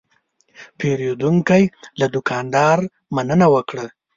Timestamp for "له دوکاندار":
1.99-2.77